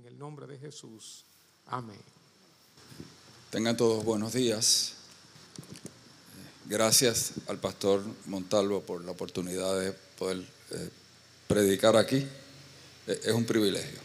[0.00, 1.24] En el nombre de Jesús.
[1.66, 2.00] Amén.
[3.50, 4.94] Tengan todos buenos días.
[6.64, 10.38] Gracias al pastor Montalvo por la oportunidad de poder
[10.70, 10.88] eh,
[11.46, 12.26] predicar aquí.
[13.06, 14.00] Eh, es un privilegio.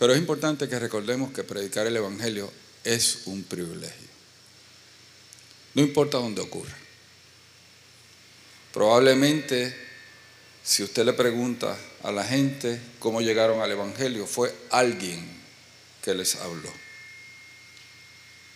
[0.00, 2.50] Pero es importante que recordemos que predicar el Evangelio
[2.82, 4.08] es un privilegio.
[5.74, 6.76] No importa dónde ocurra.
[8.72, 9.87] Probablemente,
[10.62, 15.26] si usted le pregunta a la gente cómo llegaron al Evangelio, fue alguien
[16.02, 16.72] que les habló.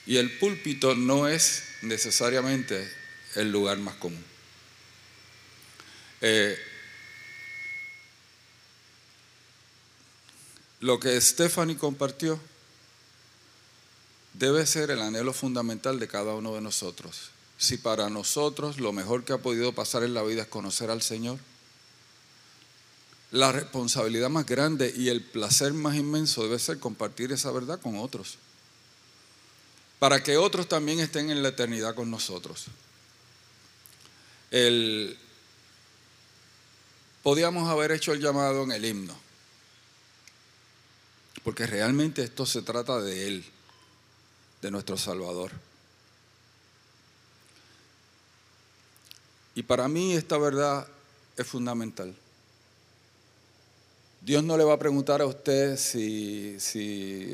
[0.06, 2.90] Y el púlpito no es necesariamente
[3.36, 4.24] el lugar más común.
[6.20, 6.58] Eh,
[10.80, 12.40] lo que Stephanie compartió
[14.34, 17.30] debe ser el anhelo fundamental de cada uno de nosotros.
[17.58, 21.02] Si para nosotros lo mejor que ha podido pasar en la vida es conocer al
[21.02, 21.38] Señor,
[23.32, 27.96] la responsabilidad más grande y el placer más inmenso debe ser compartir esa verdad con
[27.96, 28.36] otros,
[29.98, 32.66] para que otros también estén en la eternidad con nosotros.
[34.50, 35.18] El,
[37.22, 39.16] podíamos haber hecho el llamado en el himno,
[41.42, 43.44] porque realmente esto se trata de Él,
[44.60, 45.52] de nuestro Salvador.
[49.54, 50.86] Y para mí esta verdad
[51.38, 52.14] es fundamental.
[54.24, 56.56] Dios no le va a preguntar a usted si,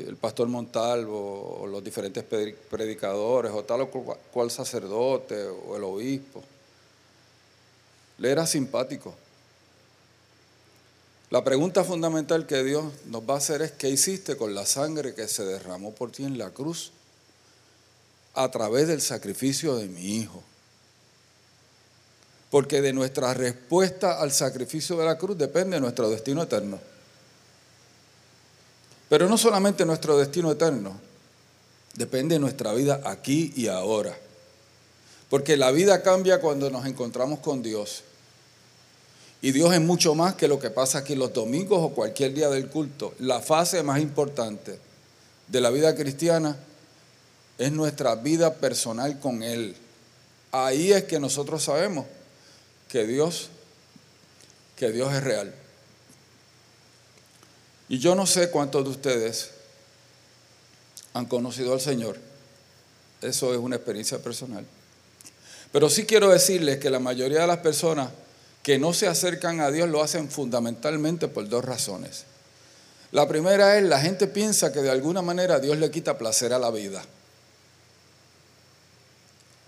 [0.07, 6.43] el pastor Montalvo o los diferentes predicadores o tal o cual sacerdote o el obispo
[8.17, 9.13] le era simpático.
[11.29, 15.13] La pregunta fundamental que Dios nos va a hacer es, ¿qué hiciste con la sangre
[15.13, 16.91] que se derramó por ti en la cruz
[18.33, 20.43] a través del sacrificio de mi Hijo?
[22.49, 26.79] Porque de nuestra respuesta al sacrificio de la cruz depende nuestro destino eterno.
[29.07, 30.99] Pero no solamente nuestro destino eterno,
[31.95, 34.15] depende de nuestra vida aquí y ahora.
[35.29, 38.03] Porque la vida cambia cuando nos encontramos con Dios.
[39.41, 42.49] Y Dios es mucho más que lo que pasa aquí los domingos o cualquier día
[42.49, 43.13] del culto.
[43.19, 44.79] La fase más importante
[45.47, 46.57] de la vida cristiana
[47.57, 49.75] es nuestra vida personal con Él.
[50.51, 52.05] Ahí es que nosotros sabemos
[52.89, 53.49] que Dios,
[54.75, 55.53] que Dios es real.
[57.87, 59.51] Y yo no sé cuántos de ustedes
[61.13, 62.17] han conocido al Señor.
[63.21, 64.65] Eso es una experiencia personal.
[65.71, 68.09] Pero sí quiero decirles que la mayoría de las personas
[68.63, 72.25] que no se acercan a Dios lo hacen fundamentalmente por dos razones.
[73.11, 76.59] La primera es, la gente piensa que de alguna manera Dios le quita placer a
[76.59, 77.03] la vida.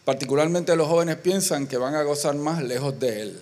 [0.06, 3.42] Particularmente los jóvenes piensan que van a gozar más lejos de Él.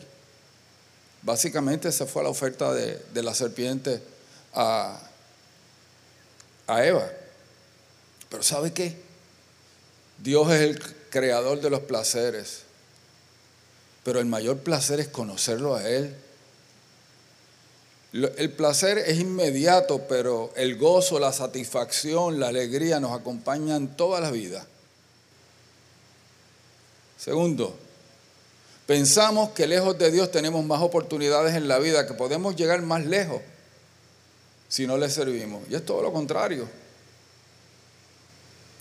[1.21, 4.01] Básicamente esa fue la oferta de, la serpiente
[4.53, 4.99] a,
[6.67, 7.09] a Eva.
[8.29, 8.95] Pero ¿sabe qué?
[10.21, 12.63] Dios es el creador de los placeres.
[14.03, 16.15] Pero el mayor placer es conocerlo a Él.
[18.11, 24.31] El placer es inmediato, pero el gozo, la satisfacción, la alegría nos acompañan toda la
[24.31, 24.65] vida.
[27.19, 27.78] Segundo,
[28.88, 33.06] pensamos que lejos de Dios tenemos más oportunidades en la vida, que podemos llegar más
[33.06, 33.41] lejos
[34.69, 35.63] si no le servimos.
[35.69, 36.66] Y es todo lo contrario.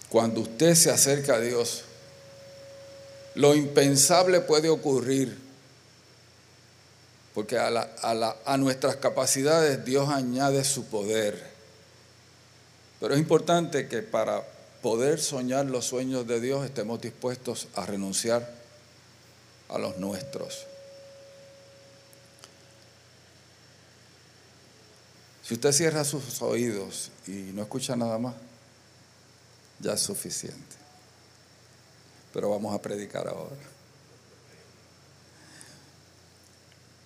[0.08, 1.82] Cuando usted se acerca a Dios,
[3.34, 5.36] lo impensable puede ocurrir,
[7.34, 11.42] porque a, nuestras capacidades Dios añade su poder.
[13.00, 14.44] Pero es importante que para
[14.82, 18.48] poder soñar los sueños de Dios, estemos dispuestos a renunciar
[19.68, 20.66] a los nuestros.
[25.42, 28.34] Si usted cierra sus oídos y no escucha nada más,
[29.80, 30.76] ya es suficiente.
[32.32, 33.56] Pero vamos a predicar ahora.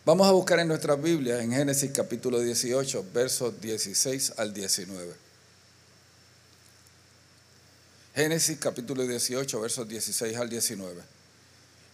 [0.05, 5.32] Vamos a buscar en nuestra Biblia, en Génesis capítulo 18, versos 16 al 19.
[8.15, 11.01] Génesis capítulo 18, versos 16 al 19.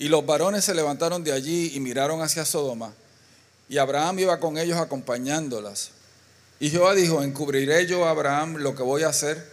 [0.01, 2.93] Y los varones se levantaron de allí y miraron hacia Sodoma,
[3.69, 5.91] y Abraham iba con ellos acompañándolas.
[6.59, 9.49] Y Jehová dijo, encubriré yo a Abraham lo que voy a hacer,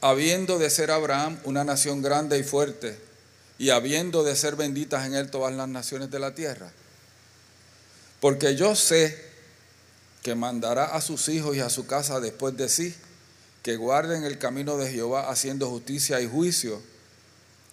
[0.00, 2.96] habiendo de ser Abraham una nación grande y fuerte,
[3.58, 6.70] y habiendo de ser benditas en él todas las naciones de la tierra.
[8.20, 9.20] Porque yo sé
[10.22, 12.94] que mandará a sus hijos y a su casa después de sí,
[13.66, 16.80] que guarden el camino de Jehová haciendo justicia y juicio,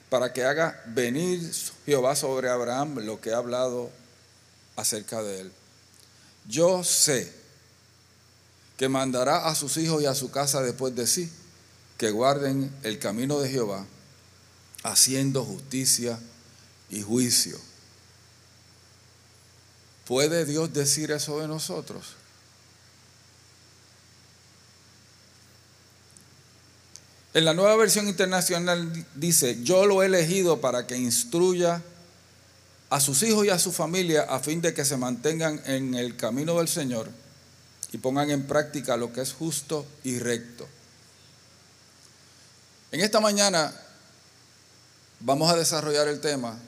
[0.10, 1.54] para que haga venir
[1.86, 3.92] Jehová sobre Abraham lo que ha hablado
[4.75, 5.51] acerca de él.
[6.48, 7.31] Yo sé
[8.75, 11.31] que mandará a sus hijos y a su casa después de sí,
[12.00, 13.86] que guarden el camino de Jehová,
[14.81, 16.18] haciendo justicia
[16.90, 17.60] y juicio.
[20.07, 22.16] ¿Puede Dios decir eso de nosotros?
[27.33, 31.81] En la nueva versión internacional dice, yo lo he elegido para que instruya
[32.91, 36.15] a sus hijos y a su familia a fin de que se mantengan en el
[36.15, 37.09] camino del Señor
[37.91, 40.68] y pongan en práctica lo que es justo y recto.
[42.91, 43.74] En esta mañana
[45.19, 46.59] vamos a desarrollar el tema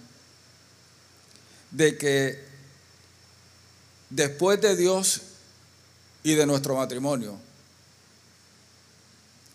[1.70, 2.44] de que
[4.10, 5.22] después de Dios
[6.24, 7.38] y de nuestro matrimonio,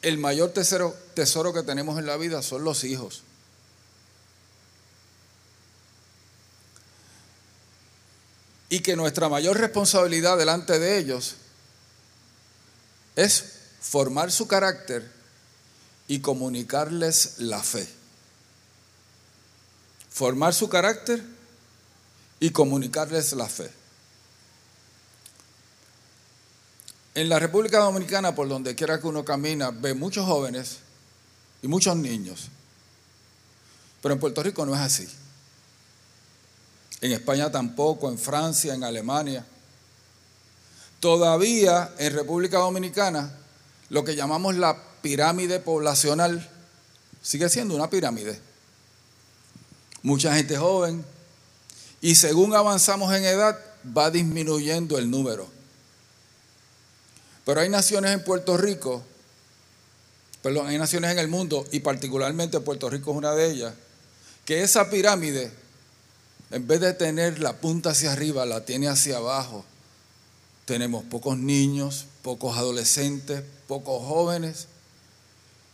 [0.02, 3.22] el mayor tesoro, tesoro que tenemos en la vida son los hijos.
[8.68, 11.34] Y que nuestra mayor responsabilidad delante de ellos
[13.16, 13.44] es
[13.80, 15.10] formar su carácter
[16.06, 17.88] y comunicarles la fe.
[20.10, 21.22] Formar su carácter
[22.38, 23.79] y comunicarles la fe.
[27.20, 30.78] En la República Dominicana, por donde quiera que uno camina, ve muchos jóvenes
[31.60, 32.48] y muchos niños.
[34.00, 35.06] Pero en Puerto Rico no es así.
[37.02, 39.44] En España tampoco, en Francia, en Alemania.
[40.98, 43.30] Todavía en República Dominicana,
[43.90, 46.48] lo que llamamos la pirámide poblacional
[47.20, 48.40] sigue siendo una pirámide.
[50.02, 51.04] Mucha gente joven.
[52.00, 53.58] Y según avanzamos en edad,
[53.94, 55.59] va disminuyendo el número.
[57.50, 59.02] Pero hay naciones en Puerto Rico,
[60.40, 63.74] perdón, hay naciones en el mundo, y particularmente Puerto Rico es una de ellas,
[64.44, 65.50] que esa pirámide,
[66.52, 69.64] en vez de tener la punta hacia arriba, la tiene hacia abajo.
[70.64, 74.68] Tenemos pocos niños, pocos adolescentes, pocos jóvenes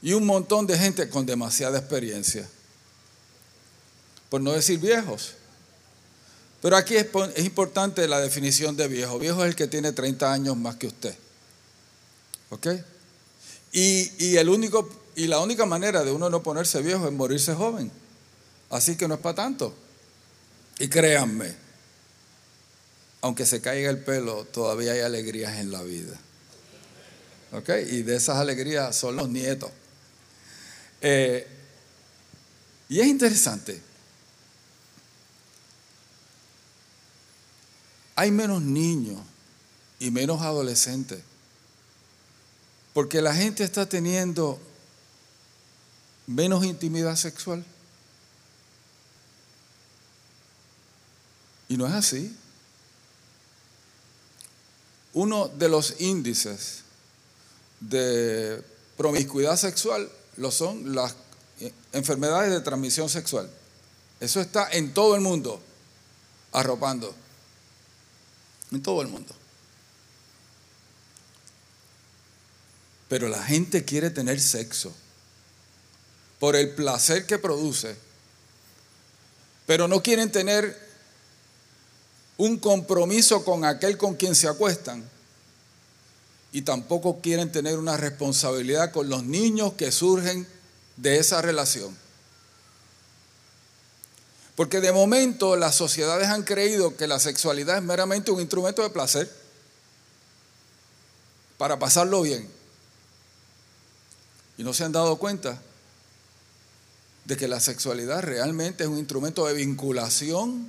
[0.01, 2.49] y un montón de gente con demasiada experiencia.
[4.31, 5.35] Por no decir viejos.
[6.63, 7.07] Pero aquí es,
[7.45, 9.19] importante la definición de viejo.
[9.19, 11.15] Viejo es el que tiene 30 años más que usted.
[12.51, 12.69] ¿Ok?
[13.73, 17.91] Y, el único, y la única manera de uno no ponerse viejo es morirse joven.
[18.71, 19.75] Así que no es para tanto.
[20.79, 21.55] Y créanme,
[23.21, 26.19] aunque se caiga el pelo, todavía hay alegrías en la vida.
[27.53, 27.69] ¿Ok?
[27.91, 29.71] Y de esas alegrías son los nietos.
[31.01, 31.47] Eh,
[32.89, 33.81] y es interesante.
[38.15, 39.21] Hay menos niños
[39.99, 41.21] y menos adolescentes
[42.97, 44.59] porque la gente está teniendo
[46.27, 47.63] menos intimidad sexual.
[51.69, 52.35] Y no es así.
[55.13, 56.85] Uno de los índices
[57.81, 58.65] de
[58.97, 61.17] promiscuidad sexual lo son las
[61.93, 63.51] enfermedades de transmisión sexual.
[64.21, 65.61] Eso está en todo el mundo,
[66.51, 67.15] arropando.
[68.73, 69.35] En todo el mundo.
[73.09, 74.93] Pero la gente quiere tener sexo
[76.39, 77.97] por el placer que produce,
[79.67, 80.87] pero no quieren tener
[82.37, 85.05] un compromiso con aquel con quien se acuestan
[86.53, 90.47] y tampoco quieren tener una responsabilidad con los niños que surgen
[90.97, 91.97] de esa relación.
[94.57, 98.91] Porque de momento las sociedades han creído que la sexualidad es meramente un instrumento de
[98.91, 99.31] placer
[101.59, 102.56] para pasarlo bien
[104.59, 105.61] y no se han dado cuenta
[107.25, 110.67] de que la sexualidad realmente es un instrumento de vinculación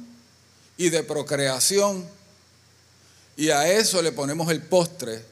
[0.75, 2.05] y de procreación.
[3.35, 5.23] Y a eso le ponemos el postre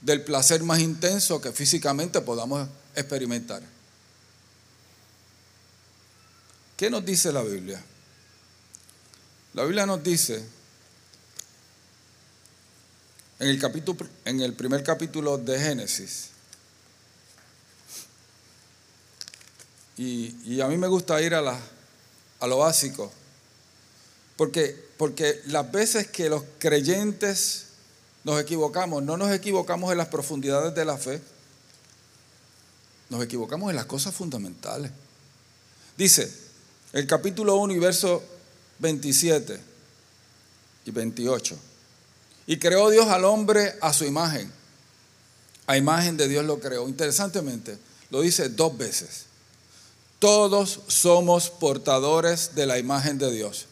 [0.00, 3.62] del placer más intenso que físicamente podamos experimentar.
[6.76, 7.82] ¿Qué nos dice la Biblia?
[9.54, 10.44] La Biblia nos dice
[13.38, 16.33] en el, capítulo, en el primer capítulo de Génesis,
[19.96, 21.40] Y, a mí me gusta ir a,
[22.46, 23.12] lo básico.
[24.36, 27.66] Porque, porque las veces que los creyentes
[28.24, 31.20] nos equivocamos, no nos equivocamos en las profundidades de la fe,
[33.10, 34.90] nos equivocamos en las cosas fundamentales.
[35.96, 36.32] Dice
[36.92, 38.22] el capítulo 1 y verso
[38.78, 39.60] 27
[40.86, 41.56] y 28.
[42.46, 44.50] Y creó Dios al hombre a su imagen.
[45.66, 46.88] A imagen de Dios lo creó.
[46.88, 47.78] Interesantemente,
[48.10, 49.26] lo dice dos veces.
[50.24, 53.66] Todos somos portadores de la imagen de Dios.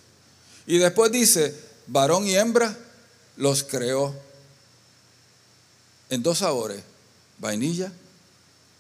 [0.66, 2.76] Y después dice, varón y hembra
[3.38, 4.14] los creó
[6.10, 6.82] en dos sabores,
[7.38, 7.90] vainilla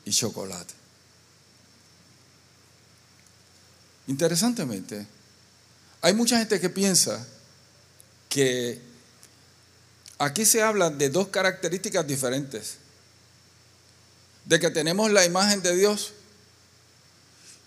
[0.04, 0.74] y chocolate.
[4.06, 5.06] Interesantemente,
[6.02, 7.26] hay mucha gente que piensa
[8.28, 8.82] que
[10.18, 12.74] aquí se habla de dos características diferentes.
[14.44, 16.12] De que tenemos la imagen de Dios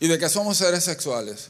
[0.05, 1.47] y de que somos seres sexuales.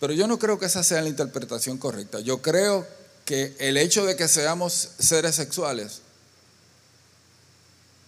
[0.00, 2.20] Pero yo no creo que esa sea la interpretación correcta.
[2.20, 2.86] Yo creo
[3.26, 6.00] que el hecho de que seamos seres sexuales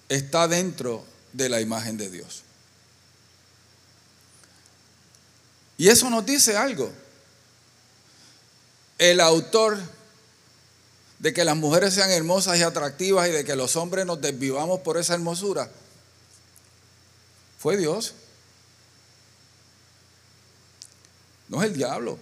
[0.09, 1.04] está dentro
[1.35, 2.44] de la imagen de Dios.
[5.76, 6.90] Y eso nos dice algo.
[8.97, 9.78] El autor
[11.18, 14.80] de que las mujeres sean hermosas y atractivas y de que los hombres nos desvivamos
[14.80, 15.70] por esa hermosura
[17.59, 18.14] fue Dios.
[21.50, 22.19] No es el diablo.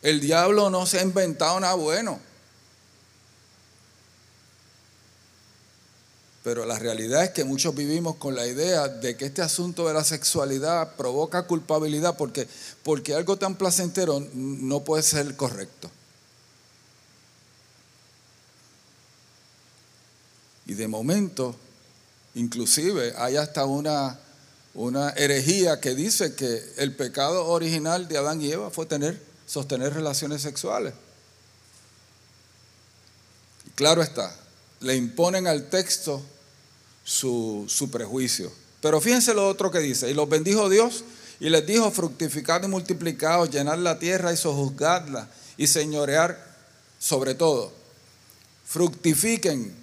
[0.00, 2.20] El diablo no se ha inventado nada bueno.
[6.44, 9.94] Pero la realidad es que muchos vivimos con la idea de que este asunto de
[9.94, 12.46] la sexualidad provoca culpabilidad porque,
[12.82, 15.90] porque algo tan placentero no puede ser correcto.
[20.66, 21.56] Y de momento,
[22.34, 24.20] inclusive, hay hasta una,
[24.74, 29.94] una herejía que dice que el pecado original de Adán y Eva fue tener, sostener
[29.94, 30.94] relaciones sexuales.
[33.66, 34.34] Y claro está,
[34.80, 36.22] le imponen al texto
[37.04, 38.52] su, prejuicio.
[38.80, 41.04] Pero fíjense lo otro que dice, y los bendijo Dios
[41.38, 46.54] y les dijo, fructificad y multiplicados, llenar la tierra y sojuzgadla y señorear
[46.98, 47.72] sobre todo.
[48.66, 49.74] Fructifiquen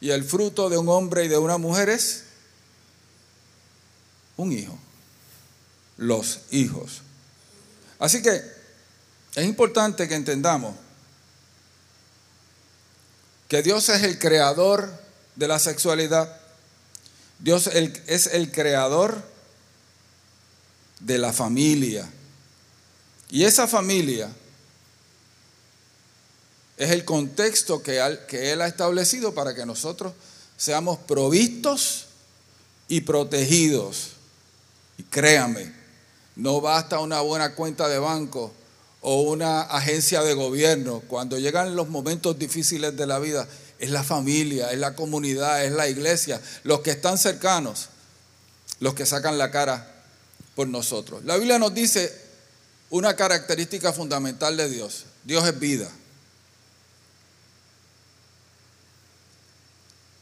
[0.00, 2.24] y el fruto de un hombre y de una mujer es
[4.40, 4.78] un hijo,
[5.96, 7.02] los hijos.
[7.98, 8.42] Así que
[9.34, 10.74] es importante que entendamos
[13.48, 14.90] que Dios es el creador
[15.36, 16.40] de la sexualidad.
[17.38, 19.22] Dios es el creador
[21.00, 22.08] de la familia.
[23.30, 24.30] Y esa familia
[26.76, 30.14] es el contexto que, Él ha establecido para que nosotros
[30.56, 32.06] seamos provistos
[32.88, 34.12] y protegidos.
[35.00, 35.72] Y créame,
[36.36, 38.52] no basta una buena cuenta de banco
[39.00, 41.00] o una agencia de gobierno.
[41.08, 45.72] Cuando llegan los momentos difíciles de la vida, es la familia, es la comunidad, es
[45.72, 47.88] la iglesia, los que están cercanos,
[48.78, 49.90] los que sacan la cara
[50.54, 51.24] por nosotros.
[51.24, 52.14] La Biblia nos dice
[52.90, 55.06] una característica fundamental de Dios.
[55.24, 55.90] Dios es vida.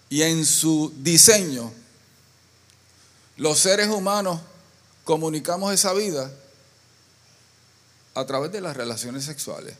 [0.08, 1.72] Y en su diseño,
[3.38, 4.40] los seres humanos
[5.08, 6.30] comunicamos esa vida
[8.14, 9.74] a través de las relaciones sexuales.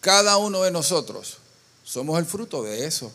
[0.00, 1.38] Cada uno de nosotros
[1.84, 3.12] somos el fruto de eso.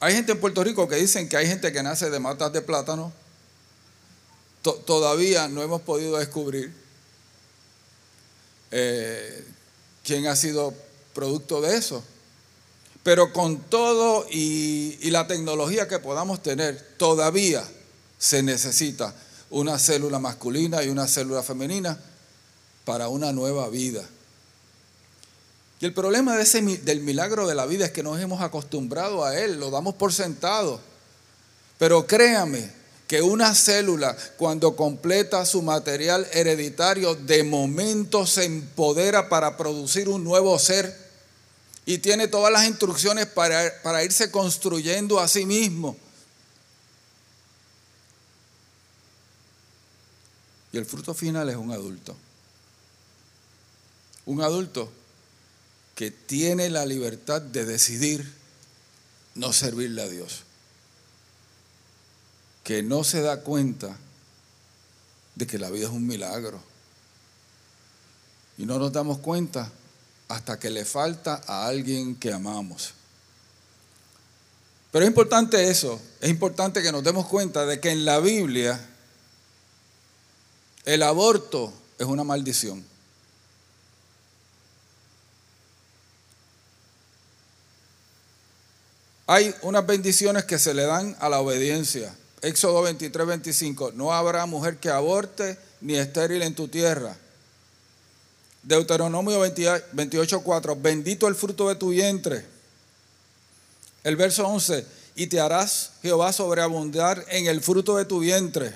[0.00, 2.62] Hay gente en Puerto Rico que dicen que hay gente que nace de matas de
[2.62, 3.12] plátano.
[4.62, 6.72] todavía no hemos podido descubrir
[8.70, 9.46] eh,
[10.02, 10.72] quién ha sido
[11.12, 12.02] producto de eso.
[13.02, 17.64] Pero con todo y, la tecnología que podamos tener, todavía
[18.18, 19.14] se necesita
[19.50, 21.98] una célula masculina y una célula femenina
[22.84, 24.02] para una nueva vida.
[25.80, 29.58] Y el problema del milagro de la vida es que nos hemos acostumbrado a él,
[29.58, 30.80] lo damos por sentado.
[31.78, 32.70] Pero créame
[33.08, 40.22] que una célula cuando completa su material hereditario de momento se empodera para producir un
[40.22, 41.01] nuevo ser
[41.84, 45.96] y tiene todas las instrucciones para, para irse construyendo a sí mismo.
[50.72, 52.16] Y el fruto final es un adulto.
[54.24, 54.90] Un adulto
[55.94, 58.32] que tiene la libertad de decidir
[59.34, 60.42] no servirle a Dios,
[62.64, 63.96] que no se da cuenta
[65.34, 66.60] de que la vida es un milagro.
[68.56, 69.70] Y no nos damos cuenta
[70.32, 72.94] hasta que le falta a alguien que amamos.
[74.90, 78.80] Pero es importante eso, es importante que nos demos cuenta de que en la Biblia
[80.86, 82.82] el aborto es una maldición.
[89.26, 92.14] Hay unas bendiciones que se le dan a la obediencia.
[92.40, 93.92] Éxodo 23, 25.
[93.92, 97.16] No habrá mujer que aborte ni estéril en tu tierra.
[98.62, 100.76] Deuteronomio 28, 4.
[100.76, 102.44] Bendito el fruto de tu vientre.
[104.04, 104.86] El verso 11.
[105.14, 108.72] Y te harás Jehová sobreabundar en el fruto de tu vientre.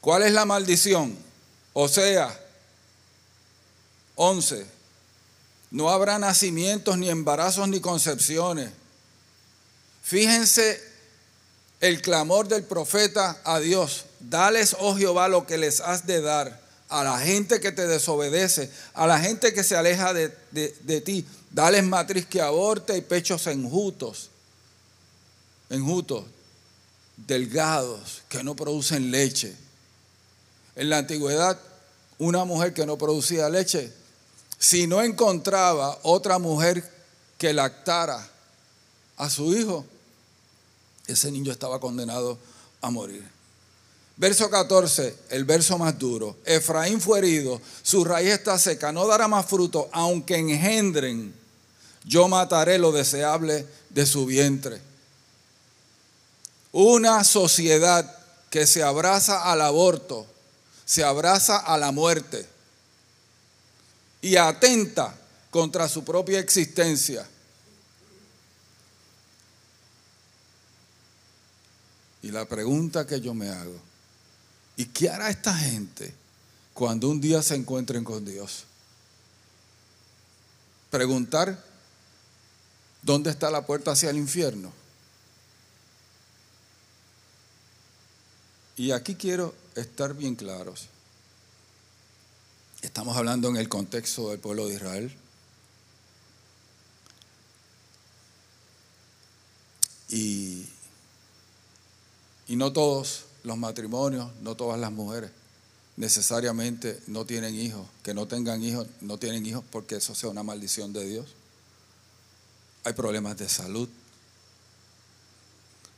[0.00, 1.16] ¿Cuál es la maldición?
[1.72, 2.40] O sea,
[4.16, 4.66] 11.
[5.70, 8.70] no habrá nacimientos, ni embarazos, ni concepciones.
[10.02, 10.82] Fíjense
[11.80, 14.04] el clamor del profeta a Dios.
[14.20, 16.63] Dales, oh Jehová, lo que les has de dar
[17.00, 21.26] a la gente que te desobedece, a la gente que se aleja de, de ti.
[21.50, 24.30] Dales matriz que aborte y pechos enjutos,
[25.70, 26.24] enjutos,
[27.16, 29.54] delgados, que no producen leche.
[30.76, 31.58] En la antigüedad,
[32.18, 33.92] una mujer que no producía leche
[34.64, 36.90] si no encontraba otra mujer
[37.36, 38.26] que lactara
[39.18, 39.84] a su hijo,
[41.06, 42.38] ese niño estaba condenado
[42.80, 43.33] a morir.
[44.16, 46.36] Verso 14, el verso más duro.
[46.44, 51.34] Efraín fue herido, su raíz está seca, no dará más fruto, aunque engendren,
[52.04, 54.80] yo mataré lo deseable de su vientre.
[56.70, 58.18] Una sociedad
[58.50, 60.26] que se abraza al aborto,
[60.84, 62.46] se abraza a la muerte
[64.20, 65.16] y atenta
[65.50, 67.26] contra su propia existencia.
[72.22, 73.93] Y la pregunta que yo me hago,
[74.76, 76.12] ¿y qué hará esta gente
[76.72, 78.64] cuando un día se encuentren con Dios?
[80.90, 81.62] Preguntar,
[83.02, 84.72] ¿dónde está la puerta hacia el infierno?
[88.76, 90.88] Y aquí quiero estar bien claros.
[92.82, 95.16] Estamos hablando en el contexto del pueblo de Israel.
[100.10, 100.66] Y,
[102.46, 105.30] y no todos los matrimonios, no todas las mujeres
[105.96, 107.86] necesariamente no tienen hijos.
[108.02, 111.26] Que no tengan hijos, no tienen hijos porque eso sea una maldición de Dios.
[112.84, 113.88] Hay problemas de salud.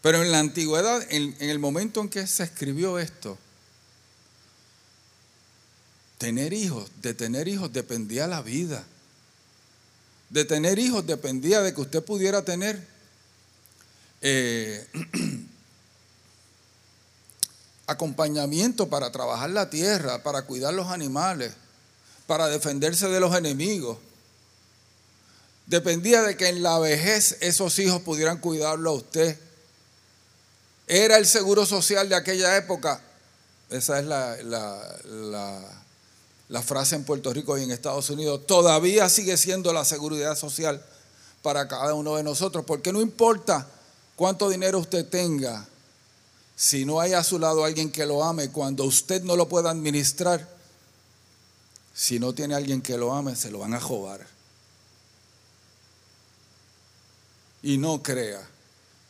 [0.02, 3.38] Pero en la antigüedad, en, el momento en que se escribió esto,
[6.18, 8.86] Tener hijos, de tener hijos dependía la vida.
[10.30, 12.82] De tener hijos dependía de que usted pudiera tener
[14.22, 14.86] eh,
[17.86, 21.52] acompañamiento para trabajar la tierra, para cuidar los animales,
[22.26, 23.98] para defenderse de los enemigos.
[25.66, 29.38] Dependía de que en la vejez esos hijos pudieran cuidarlo a usted.
[30.86, 33.00] Era el seguro social de aquella época.
[33.70, 35.86] Esa es la, la
[36.48, 40.84] la frase en Puerto Rico y en Estados Unidos, todavía sigue siendo la seguridad social
[41.42, 43.66] para cada uno de nosotros, porque no importa
[44.14, 45.66] cuánto dinero usted tenga,
[46.56, 49.70] si no hay a su lado alguien que lo ame, cuando usted no lo pueda
[49.70, 50.48] administrar,
[51.94, 54.26] si no tiene alguien que lo ame, se lo van a jobar.
[57.62, 58.40] Y no crea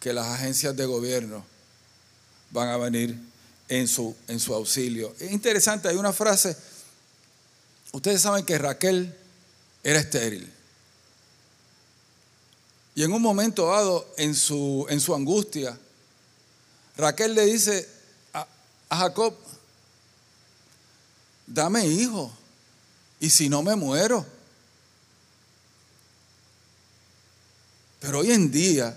[0.00, 1.44] que las agencias de gobierno
[2.50, 3.18] van a venir
[3.68, 5.14] en su, en su auxilio.
[5.18, 6.56] Es interesante, hay una frase
[7.96, 9.16] Ustedes saben que Raquel
[9.82, 10.52] era estéril.
[12.94, 15.78] Y en un momento dado, en su, en su angustia,
[16.96, 17.86] Raquel le dice
[18.32, 18.46] a,
[18.90, 19.34] Jacob,
[21.46, 22.32] dame hijo,
[23.20, 24.24] y si no me muero.
[28.00, 28.96] Pero hoy en día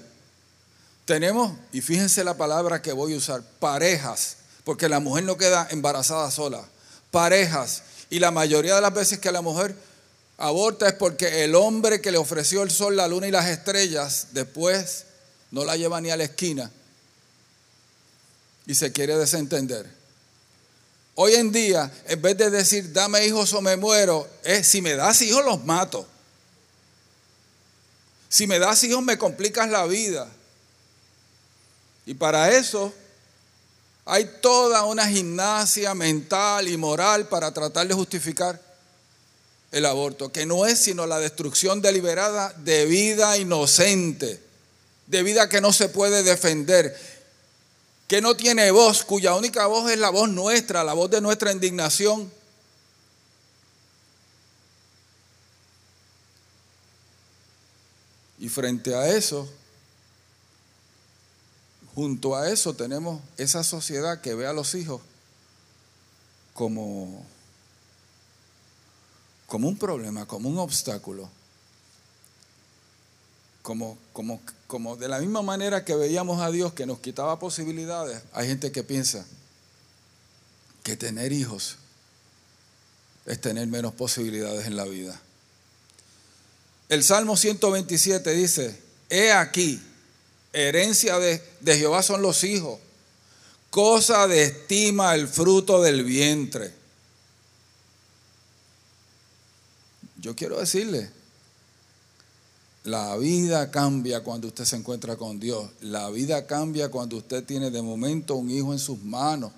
[1.05, 5.67] tenemos, y fíjense la palabra que voy a usar, parejas, porque la mujer no queda
[5.71, 6.63] embarazada sola,
[7.12, 9.75] parejas y la mayoría de las veces que la mujer
[10.38, 14.27] aborta es porque el hombre que le ofreció el sol, la luna y las estrellas,
[14.31, 15.05] después
[15.51, 16.71] no la lleva ni a la esquina
[18.69, 19.89] y se quiere desentender.
[21.15, 24.93] Hoy en día, en vez de decir, dame hijos o me muero, es, si me
[24.93, 26.05] das hijos, los mato.
[28.29, 30.27] Si me das hijos, me complicas la vida.
[32.05, 32.93] Y para eso
[34.05, 38.62] hay toda una gimnasia mental y moral para tratar de justificar
[39.71, 44.39] el aborto, que no es sino la destrucción deliberada de vida inocente,
[45.08, 47.18] de vida que no se puede defender,
[48.10, 51.54] que no tiene voz, cuya única voz es la voz nuestra, la voz de nuestra
[51.54, 52.30] indignación.
[58.39, 59.48] Y frente a eso,
[62.00, 65.02] Junto a eso tenemos esa sociedad que ve a los hijos
[66.54, 67.26] como,
[69.48, 71.30] como un problema, como un obstáculo.
[73.69, 78.19] Como, como, como de la misma manera que veíamos a Dios que nos quitaba posibilidades,
[78.34, 79.23] hay gente que piensa
[80.82, 81.75] que tener hijos
[83.27, 85.21] es tener menos posibilidades en la vida.
[86.89, 89.79] El Salmo 127 dice, he aquí,
[90.51, 92.79] Herencia de, Jehová son los hijos.
[93.69, 96.73] Cosa de estima el fruto del vientre.
[100.17, 101.18] Yo quiero decirle
[102.83, 105.69] La vida cambia cuando usted se encuentra con Dios.
[105.81, 109.51] La vida cambia cuando usted tiene de momento un hijo en sus manos.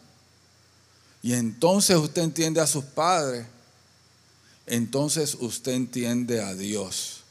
[1.21, 3.45] Y entonces usted entiende a sus padres.
[4.65, 7.21] Entonces usted entiende a Dios.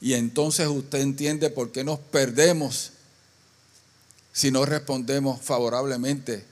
[0.00, 2.92] Y entonces usted entiende por qué nos perdemos
[4.32, 6.44] si no respondemos favorablemente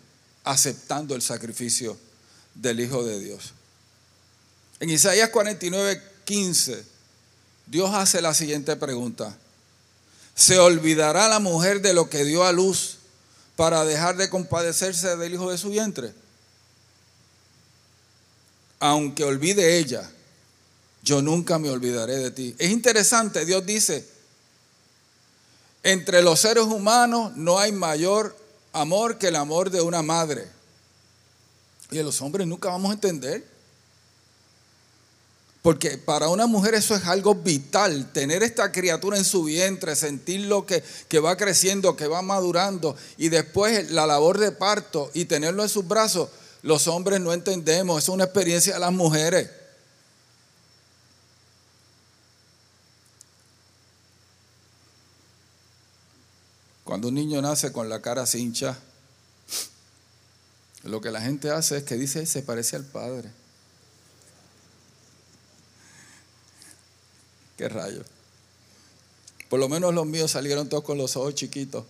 [0.44, 1.96] aceptando el sacrificio
[2.54, 3.52] del Hijo de Dios.
[4.80, 6.84] En Isaías 49, 15,
[7.70, 9.36] Dios hace la siguiente pregunta.
[10.34, 12.98] ¿Se olvidará la mujer de lo que dio a luz
[13.56, 16.12] para dejar de compadecerse del hijo de su vientre?
[18.80, 20.08] Aunque olvide ella,
[21.02, 22.54] yo nunca me olvidaré de ti.
[22.58, 24.06] Es interesante, Dios dice,
[25.82, 28.36] entre los seres humanos no hay mayor
[28.72, 30.48] amor que el amor de una madre.
[31.90, 33.57] Y los hombres nunca vamos a entender.
[35.62, 40.46] Porque para una mujer eso es algo vital, tener esta criatura en su vientre, sentir
[40.46, 45.24] lo que, que, va creciendo, que va madurando, y después la labor de parto y
[45.24, 46.28] tenerlo en sus brazos,
[46.62, 49.50] los hombres no entendemos, es una experiencia de las mujeres.
[56.84, 58.78] Cuando un niño nace con la cara cincha,
[60.84, 63.30] lo que la gente hace es que dice, se parece al padre.
[67.58, 68.02] Qué rayo.
[69.50, 71.84] Por lo menos los míos salieron todos con los ojos chiquitos.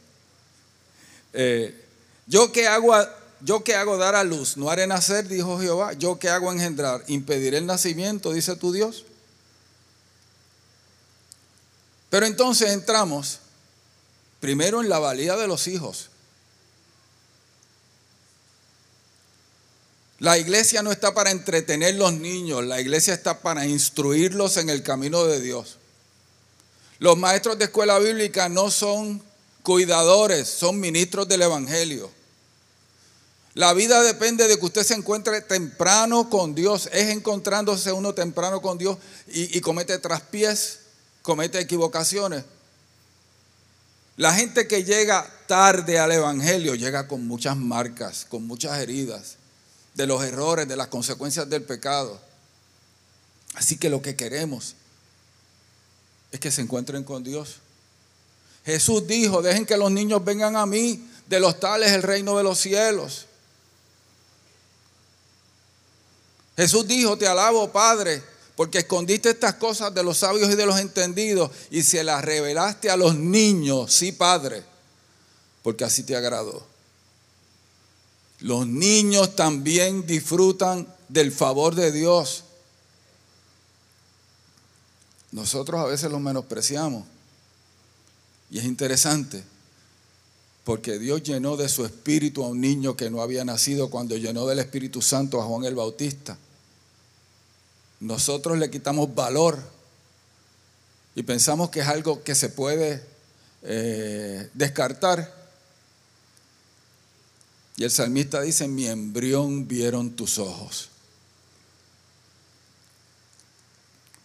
[1.33, 1.85] Eh,
[2.27, 2.93] yo que hago,
[3.41, 5.93] yo que hago dar a luz, no haré nacer, dijo Jehová.
[5.93, 9.05] Yo que hago engendrar, impediré el nacimiento, dice tu Dios.
[12.11, 13.41] Pero entonces entramos
[14.41, 16.11] Primero en la valía de los hijos.
[20.21, 24.83] La iglesia no está para entretener los niños, la iglesia está para instruirlos en el
[24.83, 25.79] camino de Dios.
[26.99, 29.23] Los maestros de escuela bíblica no son
[29.63, 32.11] cuidadores, son ministros del Evangelio.
[33.55, 36.89] La vida depende de que usted se encuentre temprano con Dios.
[36.93, 40.81] Es encontrándose uno temprano con Dios y, y comete traspiés,
[41.23, 42.45] comete equivocaciones.
[44.17, 49.38] La gente que llega tarde al Evangelio llega con muchas marcas, con muchas heridas
[49.99, 52.21] de los errores, de las consecuencias del pecado.
[53.55, 54.77] Así que lo que queremos
[56.31, 57.57] es que se encuentren con Dios.
[58.65, 62.45] Jesús dijo, dejen que los niños vengan a mí, de los tales el reino de
[62.45, 63.27] los cielos.
[66.57, 68.23] Jesús dijo, te alabo Padre,
[68.55, 72.89] porque escondiste estas cosas de los sabios y de los entendidos y se las revelaste
[72.89, 74.63] a los niños, sí, Padre,
[75.65, 76.78] porque así te agradó.
[78.41, 82.45] Los niños también disfrutan del favor de Dios.
[85.33, 87.05] Nosotros a veces los menospreciamos.
[88.51, 89.45] Y es interesante,
[90.65, 94.47] porque Dios llenó de su espíritu a un niño que no había nacido cuando llenó
[94.47, 96.39] del Espíritu Santo a Juan el Bautista
[98.01, 99.59] nosotros le quitamos valor
[101.15, 103.03] y pensamos que es algo que se puede
[103.63, 105.38] eh, descartar.
[107.79, 110.91] Y el salmista dice, mi embrión vieron tus ojos.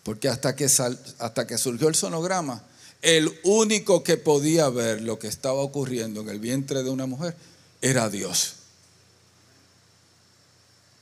[0.03, 2.61] Porque hasta que, hasta que surgió el sonograma,
[3.01, 7.37] el único que podía ver lo que estaba ocurriendo en el vientre de una mujer
[7.81, 8.55] era Dios.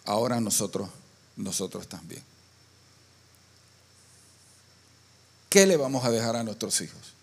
[0.06, 0.90] Ahora nosotros,
[1.38, 2.22] nosotros también.
[5.52, 7.14] ¿qué le vamos a dejar a nuestros hijos?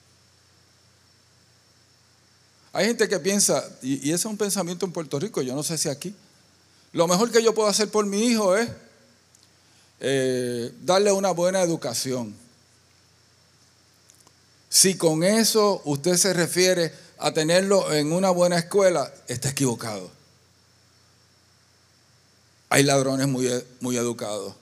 [2.73, 5.79] Hay gente que piensa, y, ese es un pensamiento en Puerto Rico, yo no sé
[5.79, 6.15] si aquí,
[6.93, 8.69] lo mejor que yo puedo hacer por mi hijo es
[10.01, 12.35] eh, darle una buena educación.
[14.71, 20.11] Si con eso usted se refiere a tenerlo en una buena escuela, está equivocado.
[22.71, 23.51] Hay ladrones muy,
[23.81, 24.55] muy educados.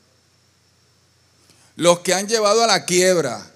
[1.74, 3.52] Los que han llevado a la quiebra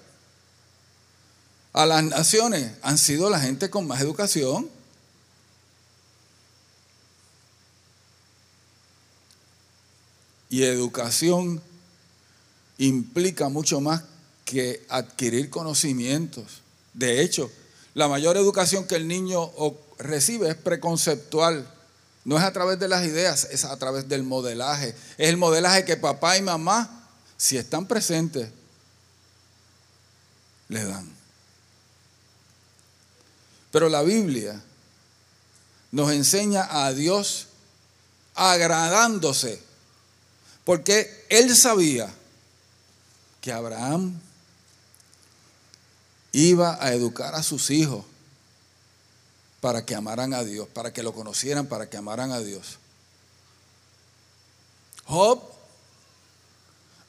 [1.73, 4.69] a las naciones han sido la gente con más educación.
[10.49, 11.61] Y educación
[12.77, 14.03] implica mucho más
[14.43, 16.61] que adquirir conocimientos.
[16.93, 17.49] De hecho,
[17.93, 19.49] la mayor educación que el niño
[19.97, 21.65] recibe es preconceptual.
[22.25, 24.89] No es a través de las ideas, es a través del modelaje.
[25.17, 27.07] Es el modelaje que papá y mamá,
[27.37, 28.49] si están presentes,
[30.67, 31.20] le dan.
[33.71, 34.61] Pero la Biblia
[35.91, 37.47] nos enseña a Dios
[38.35, 39.61] agradándose,
[40.63, 42.13] porque Él sabía
[43.41, 44.19] que Abraham
[46.31, 48.05] iba a educar a sus hijos
[49.59, 52.77] para que amaran a Dios, para que lo conocieran, para que amaran a Dios.
[55.05, 55.41] Job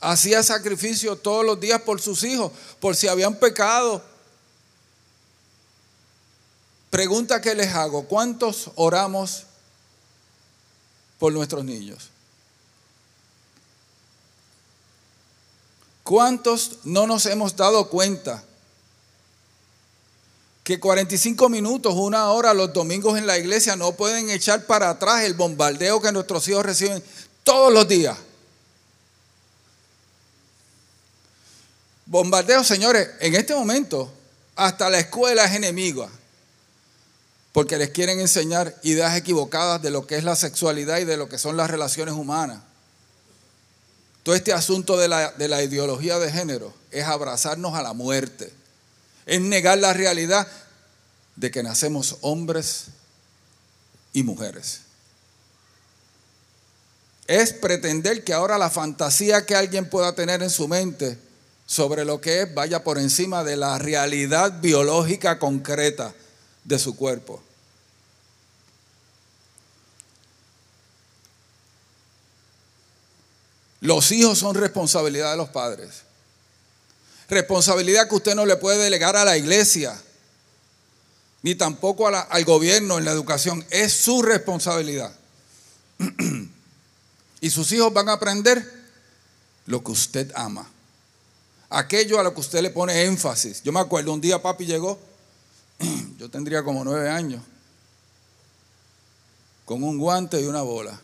[0.00, 4.02] hacía sacrificio todos los días por sus hijos, por si habían pecado.
[6.92, 9.44] Pregunta que les hago, ¿cuántos oramos
[11.18, 12.10] por nuestros niños?
[16.02, 18.44] ¿Cuántos no nos hemos dado cuenta
[20.62, 25.22] que 45 minutos, una hora los domingos en la iglesia no pueden echar para atrás
[25.22, 27.02] el bombardeo que nuestros hijos reciben
[27.42, 28.18] todos los días?
[32.04, 34.12] Bombardeo, señores, en este momento
[34.56, 36.10] hasta la escuela es enemiga,
[37.52, 41.28] porque les quieren enseñar ideas equivocadas de lo que es la sexualidad y de lo
[41.28, 42.60] que son las relaciones humanas.
[44.22, 48.52] Todo este asunto de la, de la ideología de género es abrazarnos a la muerte,
[49.26, 50.48] es negar la realidad
[51.36, 52.86] de que nacemos hombres
[54.14, 54.80] y mujeres.
[57.26, 61.18] Es pretender que ahora la fantasía que alguien pueda tener en su mente
[61.66, 66.14] sobre lo que es vaya por encima de la realidad biológica concreta
[66.64, 67.42] de su cuerpo.
[73.82, 76.02] Los hijos son responsabilidad de los padres.
[77.28, 80.00] Responsabilidad que usted no le puede delegar a la iglesia,
[81.42, 83.64] ni tampoco al gobierno en la educación.
[83.70, 85.12] Es su responsabilidad.
[87.40, 88.64] y sus hijos van a aprender
[89.66, 90.70] lo que usted ama.
[91.68, 93.62] Aquello a lo que usted le pone énfasis.
[93.64, 95.00] Yo me acuerdo, un día papi llegó,
[96.18, 97.42] yo tendría como nueve años,
[99.64, 101.00] con un guante y una bola.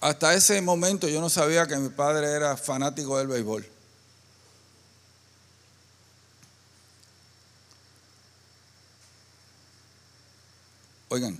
[0.00, 3.66] Hasta ese momento yo no sabía que mi padre era fanático del béisbol.
[11.08, 11.38] Oigan,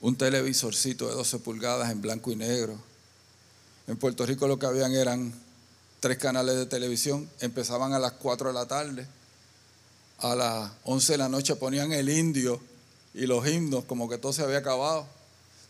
[0.00, 2.78] un televisorcito de 12 pulgadas en blanco y negro.
[3.86, 5.32] En Puerto Rico lo que habían eran
[6.00, 9.06] tres canales de televisión, empezaban a las 4 de la tarde,
[10.18, 12.60] a las 11 de la noche ponían el indio
[13.14, 15.06] y los himnos, como que todo se había acabado.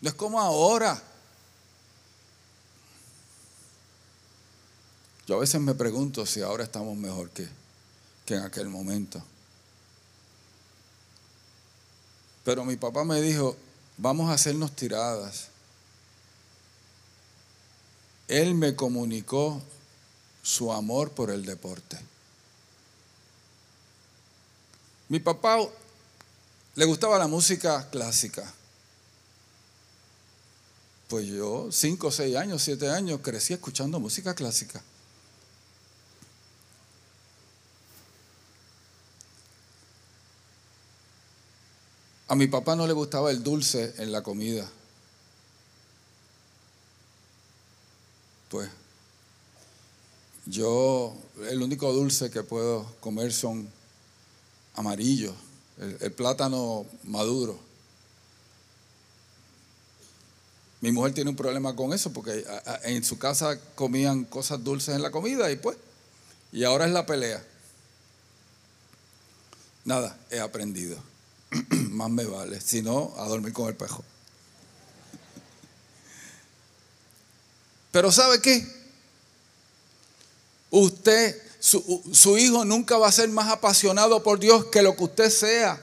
[0.00, 1.02] No es como ahora.
[5.26, 7.46] Yo a veces me pregunto si ahora estamos mejor que,
[8.24, 9.22] que en aquel momento.
[12.44, 13.56] Pero mi papá me dijo,
[13.98, 15.48] vamos a hacernos tiradas.
[18.26, 19.60] Él me comunicó
[20.42, 21.98] su amor por el deporte.
[25.08, 25.58] Mi papá
[26.74, 28.52] le gustaba la música clásica.
[31.08, 34.82] Pues yo, cinco, seis años, siete años, crecí escuchando música clásica.
[42.28, 44.70] A mi papá no le gustaba el dulce en la comida.
[48.50, 48.68] Pues
[50.44, 51.16] yo
[51.48, 53.77] el único dulce que puedo comer son
[54.78, 55.34] amarillos,
[55.78, 57.58] el, plátano maduro.
[60.80, 62.44] Mi mujer tiene un problema con eso porque
[62.84, 65.76] en su casa comían cosas dulces en la comida y pues,
[66.52, 67.44] y ahora es la pelea.
[69.84, 70.96] Nada, he aprendido.
[71.90, 74.04] más me vale, si no, a dormir con el pejo.
[77.90, 78.64] Pero ¿sabe qué?
[80.70, 85.30] Usted, su, hijo nunca va a ser más apasionado por Dios que lo que usted
[85.30, 85.80] sea.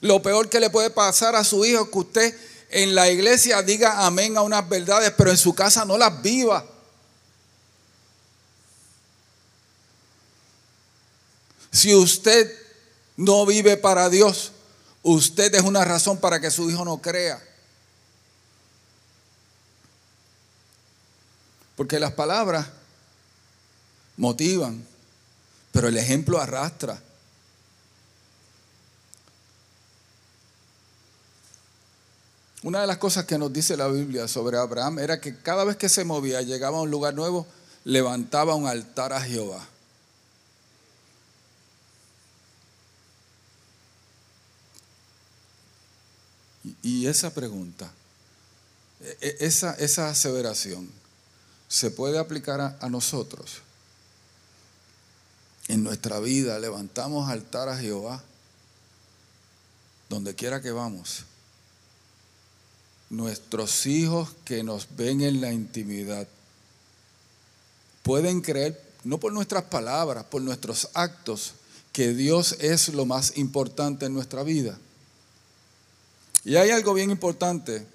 [0.00, 2.38] Lo peor que le puede pasar a su hijo es que usted
[2.70, 6.64] en la iglesia diga amén a unas verdades, pero en su casa no las viva.
[11.70, 12.52] Si usted
[13.16, 14.52] no vive para Dios,
[15.02, 17.40] usted es una razón para que su hijo no crea.
[21.76, 22.66] Porque las palabras
[24.20, 24.86] motivan,
[25.72, 27.02] pero el ejemplo arrastra.
[32.62, 35.76] Una de las cosas que nos dice la Biblia sobre Abraham era que cada vez
[35.76, 37.46] que se movía, llegaba a un lugar nuevo,
[37.84, 39.66] levantaba un altar a Jehová.
[46.82, 47.90] Y esa pregunta,
[49.00, 50.90] e, e, esa, esa aseveración,
[51.68, 53.62] ¿se puede aplicar a, a nosotros?
[55.70, 58.20] En nuestra vida levantamos altar a Jehová,
[60.08, 61.22] donde quiera que vamos.
[63.08, 66.26] Nuestros hijos que nos ven en la intimidad
[68.02, 71.52] pueden creer no por nuestras palabras, por nuestros actos,
[71.92, 74.76] que Dios es lo más importante en nuestra vida.
[76.44, 77.86] Y hay algo bien importante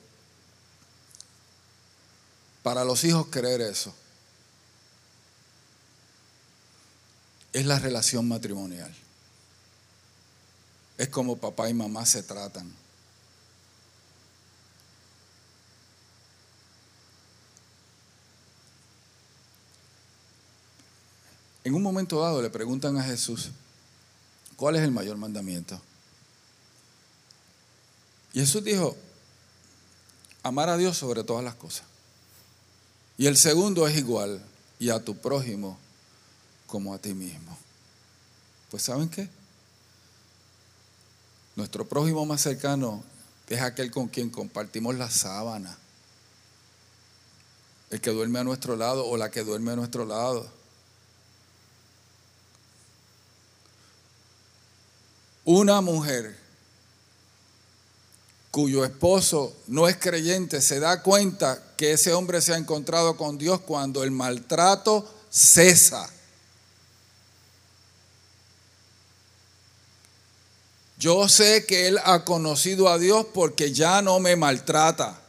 [2.64, 3.94] para los hijos creer eso.
[7.56, 8.94] Es la relación matrimonial.
[10.98, 12.70] Es como papá y mamá se tratan.
[21.64, 23.52] En un momento dado le preguntan a Jesús,
[24.58, 25.80] ¿cuál es el mayor mandamiento?
[28.34, 28.98] Y Jesús dijo,
[30.44, 31.86] amar a Dios sobre todas las cosas.
[33.18, 34.44] Y el segundo es igual,
[34.78, 35.85] y a tu prójimo
[36.68, 37.58] como a ti mismo.
[38.72, 39.30] Pues ¿saben qué?
[41.56, 43.04] Nuestro prójimo más cercano
[43.48, 45.78] es aquel con quien compartimos la sábana,
[47.90, 50.50] el que duerme a nuestro lado o la que duerme a nuestro lado.
[55.46, 56.36] Una mujer
[58.50, 63.38] cuyo esposo no es creyente se da cuenta que ese hombre se ha encontrado con
[63.38, 66.10] Dios cuando el maltrato cesa.
[71.06, 75.22] Yo sé que él ha conocido a Dios porque ya no me maltrata.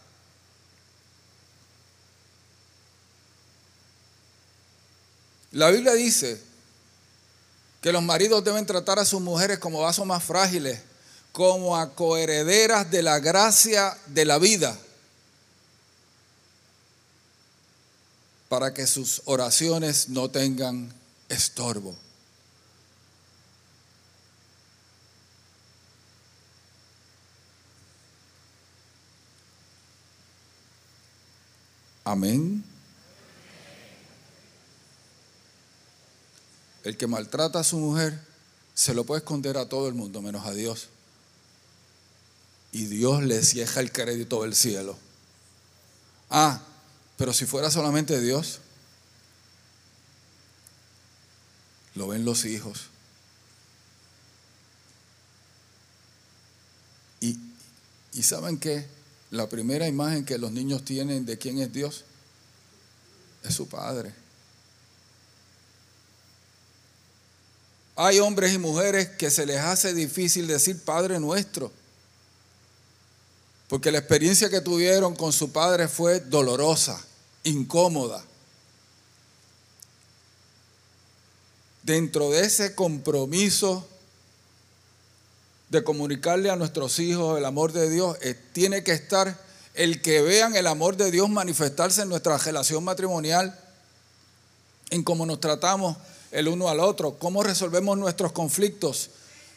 [5.52, 6.40] La Biblia dice
[7.82, 10.80] que los maridos deben tratar a sus mujeres como vasos más frágiles,
[11.30, 14.78] como a coherederas de la gracia de la vida,
[18.48, 20.90] para que sus oraciones no tengan
[21.28, 21.94] estorbo.
[32.06, 32.62] Amén.
[36.84, 38.24] El que maltrata a su mujer
[38.74, 40.86] se lo puede esconder a todo el mundo, menos a Dios.
[42.70, 44.96] Y Dios le cieja el crédito del cielo.
[46.30, 46.62] Ah,
[47.16, 48.60] pero si fuera solamente Dios,
[51.96, 52.84] lo ven los hijos.
[57.20, 57.36] Y,
[58.12, 58.95] y saben qué?
[59.30, 62.04] La primera imagen que los niños tienen de quién es Dios
[63.42, 64.12] es su Padre.
[67.96, 71.72] Hay hombres y mujeres que se les hace difícil decir Padre nuestro,
[73.68, 77.02] porque la experiencia que tuvieron con su Padre fue dolorosa,
[77.42, 78.22] incómoda.
[81.82, 83.88] Dentro de ese compromiso
[85.68, 89.38] de comunicarle a nuestros hijos el amor de Dios, eh, tiene que estar
[89.74, 93.58] el que vean el amor de Dios manifestarse en nuestra relación matrimonial,
[94.90, 95.96] en cómo nos tratamos
[96.30, 99.10] el uno al otro, cómo resolvemos nuestros conflictos.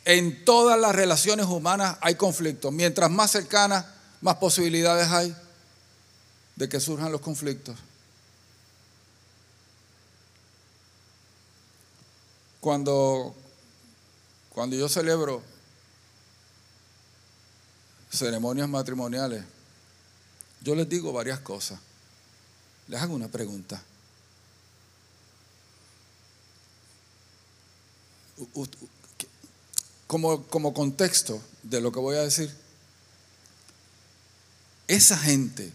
[0.06, 2.74] En todas las relaciones humanas hay conflictos.
[2.74, 3.86] Mientras más cercanas,
[4.22, 5.36] más posibilidades hay
[6.56, 7.78] de que surjan los conflictos.
[12.60, 13.34] Cuando,
[14.50, 15.42] cuando yo celebro
[18.12, 19.44] ceremonias matrimoniales,
[20.62, 21.80] yo les digo varias cosas.
[22.88, 23.82] Les hago una pregunta.
[30.08, 32.54] Como, como contexto de lo que voy a decir,
[34.88, 35.72] esa gente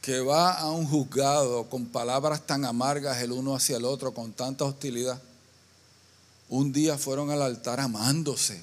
[0.00, 4.32] que va a un juzgado con palabras tan amargas el uno hacia el otro, con
[4.32, 5.20] tanta hostilidad,
[6.48, 8.62] un día fueron al altar amándose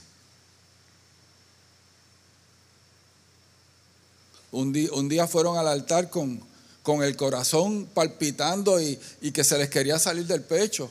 [4.56, 6.42] Un día, fueron al altar con,
[6.82, 10.90] con el corazón palpitando y, y que se les quería salir del pecho.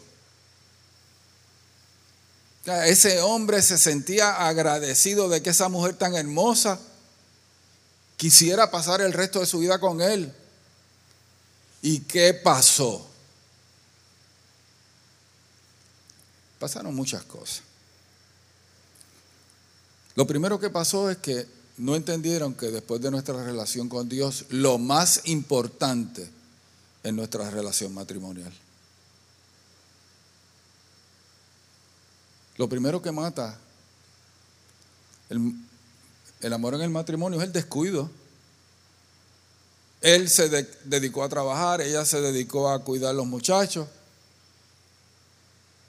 [2.66, 6.78] Ese hombre se sentía agradecido de que esa mujer tan hermosa
[8.18, 10.32] quisiera pasar el resto de su vida con él.
[11.80, 13.06] ¿Y qué pasó?
[16.58, 17.62] Pasaron muchas cosas.
[20.14, 24.46] Lo primero que pasó es que no entendieron que después de nuestra relación con Dios,
[24.50, 26.28] lo más importante
[27.02, 28.52] es nuestra relación matrimonial.
[32.56, 33.58] Lo primero que mata
[35.28, 38.10] el, amor en el matrimonio es el descuido.
[40.00, 40.48] Él se
[40.84, 43.88] dedicó a trabajar, ella se dedicó a cuidar a los muchachos.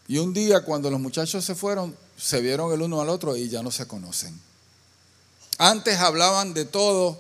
[0.07, 3.49] Y un día cuando los muchachos se fueron, se vieron el uno al otro y
[3.49, 4.39] ya no se conocen.
[5.57, 7.19] Antes hablaban de todo,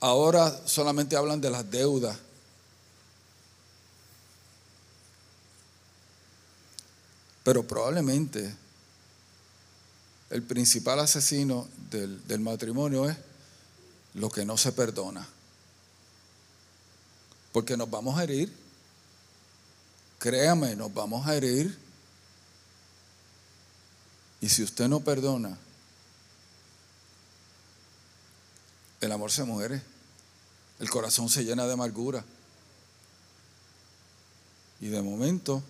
[0.00, 2.18] ahora solamente hablan de las deudas.
[7.42, 8.54] Pero probablemente
[10.30, 13.16] el principal asesino del, matrimonio es
[14.14, 15.26] lo que no se perdona.
[17.52, 18.52] Porque nos vamos a herir.
[20.18, 21.78] Créame, nos vamos a herir.
[24.40, 25.56] Y si usted no perdona,
[29.00, 29.82] el amor se muere.
[30.78, 32.24] El corazón se llena de amargura.
[34.80, 35.62] Y de momento,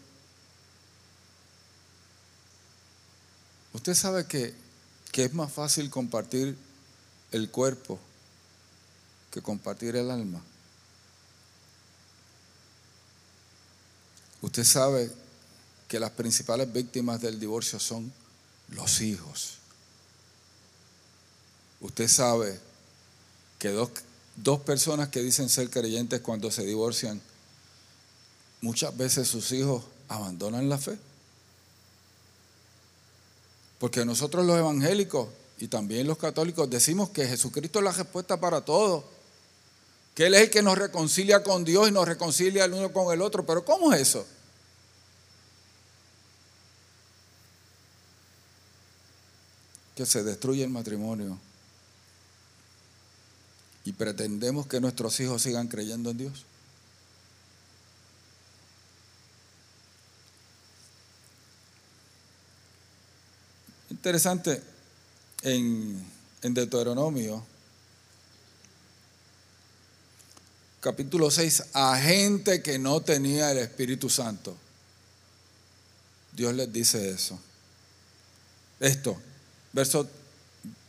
[3.72, 4.54] usted sabe que,
[5.12, 6.56] que es más fácil compartir
[7.30, 7.98] el cuerpo
[9.30, 10.40] que compartir el alma.
[14.40, 15.12] Usted sabe
[15.88, 18.12] que las principales víctimas del divorcio son
[18.68, 19.58] los hijos.
[21.80, 22.58] Usted sabe
[23.58, 23.90] que dos,
[24.36, 27.20] dos personas que dicen ser creyentes cuando se divorcian,
[28.60, 30.98] muchas veces sus hijos abandonan la fe.
[33.78, 35.28] Porque nosotros los evangélicos
[35.58, 39.04] y también los católicos decimos que Jesucristo es la respuesta para todo.
[40.14, 43.12] Que Él es el que nos reconcilia con Dios y nos reconcilia el uno con
[43.12, 43.44] el otro.
[43.44, 44.26] Pero ¿cómo es eso?
[49.94, 51.38] Que se destruye el matrimonio
[53.86, 56.44] y pretendemos que nuestros hijos sigan creyendo en Dios.
[63.90, 64.60] Interesante,
[65.42, 66.04] en,
[66.42, 67.44] en Deuteronomio,
[70.80, 74.56] capítulo 6, a gente que no tenía el Espíritu Santo,
[76.32, 77.38] Dios les dice eso.
[78.80, 79.16] Esto,
[79.72, 80.08] versos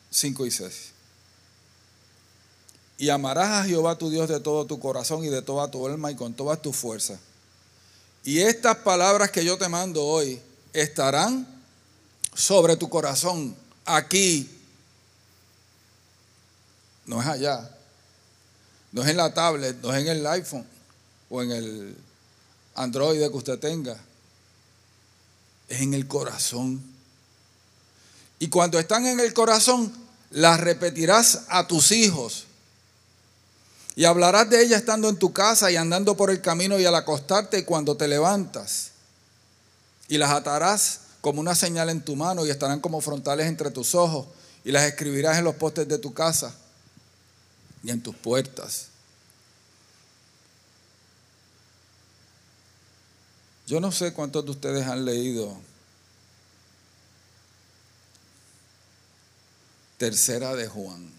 [0.10, 0.97] 5 y 6.
[2.98, 6.12] Y amarás a Jehová tu Dios de todo tu corazón y de toda tu alma
[6.12, 7.20] y con todas tus fuerzas.
[8.24, 10.42] Y estas palabras que yo te mando hoy
[10.74, 11.48] estarán
[12.34, 14.50] sobre tu corazón, aquí.
[17.06, 17.72] No es allá.
[18.92, 20.66] No es en la tablet, no es en el iPhone
[21.30, 21.98] o en el
[22.74, 23.96] Android que usted tenga.
[25.70, 26.82] Es en el corazón.
[28.40, 29.94] Y cuando están en el corazón,
[30.32, 32.47] las repetirás a tus hijos
[33.98, 36.94] y hablarás de ella estando en tu casa y andando por el camino y al
[36.94, 38.92] acostarte y cuando te levantas.
[40.08, 43.96] Y las atarás como una señal en tu mano y estarán como frontales entre tus
[43.96, 44.28] ojos
[44.64, 46.54] y las escribirás en los postes de tu casa
[47.82, 48.90] y en tus puertas.
[53.66, 55.58] Yo no sé cuántos de ustedes han leído
[59.98, 61.18] Tercera de Juan.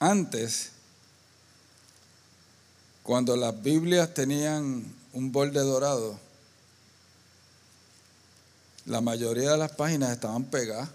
[0.00, 0.70] Antes,
[3.02, 6.20] cuando las Biblias tenían un borde dorado,
[8.86, 10.88] la mayoría de las páginas estaban pegadas.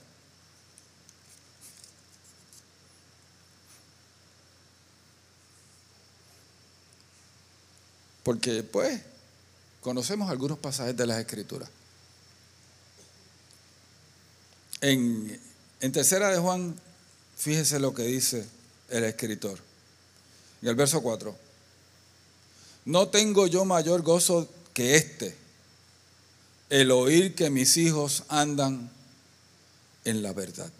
[8.23, 9.01] Porque, pues,
[9.81, 11.69] conocemos algunos pasajes de las Escrituras.
[14.79, 15.41] En,
[15.81, 16.79] en Tercera de Juan,
[17.35, 18.47] fíjese lo que dice
[18.89, 19.59] el escritor.
[20.61, 21.35] En el verso 4.
[22.85, 25.35] No tengo yo mayor gozo que este,
[26.69, 28.89] el oír que mis hijos andan
[30.05, 30.71] en la verdad.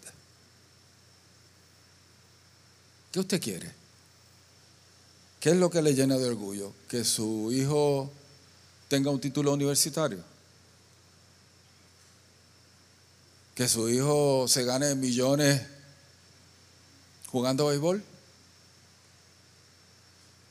[3.12, 3.70] ¿Qué usted quiere?
[5.38, 6.72] ¿Qué es lo que le llena de orgullo?
[6.88, 8.10] ¿Que su hijo
[8.88, 10.18] tenga un título universitario?
[13.54, 15.62] ¿Que su hijo se gane millones
[17.34, 18.00] jugando béisbol?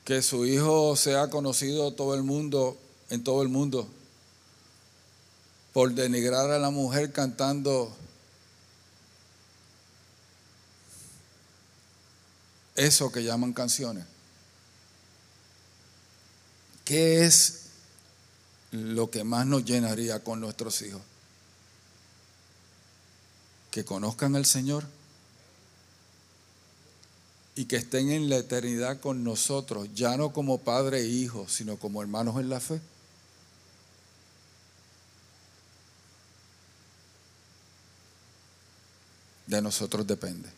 [0.03, 2.77] Que su hijo sea conocido todo el mundo,
[3.09, 3.87] en todo el mundo,
[5.71, 7.95] por denigrar a la mujer cantando
[12.75, 14.03] eso que llaman canciones.
[16.83, 17.67] ¿Qué es
[18.71, 21.01] lo que más nos llenaría con nuestros hijos?
[23.71, 24.85] Que conozcan al Señor
[27.55, 31.77] y que estén en la eternidad con nosotros, ya no como padre e hijo, sino
[31.77, 32.81] como hermanos en la fe.
[39.45, 40.49] De nosotros depende.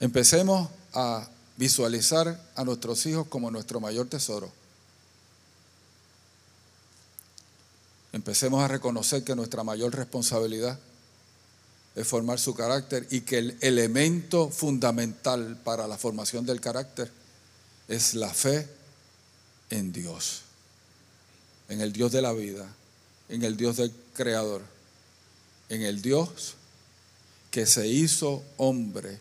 [0.00, 4.50] Empecemos a visualizar a nuestros hijos como nuestro mayor tesoro.
[8.12, 10.78] Empecemos a reconocer que nuestra mayor responsabilidad
[11.96, 17.10] es formar su carácter y que el elemento fundamental para la formación del carácter
[17.88, 18.68] es la fe
[19.70, 20.42] en Dios,
[21.70, 22.68] en el Dios de la vida,
[23.30, 24.62] en el Dios del Creador,
[25.70, 26.56] en el Dios
[27.50, 29.18] que se hizo hombre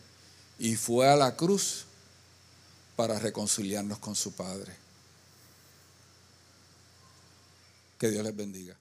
[0.59, 1.85] y fue a la cruz
[2.97, 4.75] para reconciliarnos con su Padre.
[7.97, 8.75] Que Dios les bendiga.